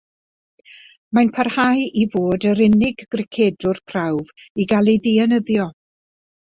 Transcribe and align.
Mae'n 1.17 1.29
parhau 1.35 1.83
i 2.05 2.07
fod 2.15 2.49
yr 2.53 2.63
unig 2.69 3.05
gricedwr 3.17 3.83
Prawf 3.93 4.35
i 4.65 4.69
gael 4.75 4.95
ei 4.97 5.03
ddienyddio. 5.07 5.71